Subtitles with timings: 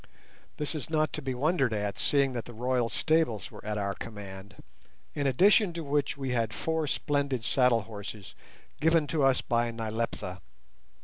[0.57, 3.93] This is not to be wondered at, seeing that the royal stables were at our
[3.93, 4.55] command,
[5.13, 8.33] in addition to which we had four splendid saddle horses
[8.79, 10.41] given to us by Nyleptha.